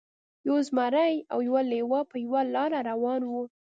[0.47, 3.43] یو زمری او یو لیوه په یوه لاره روان وو.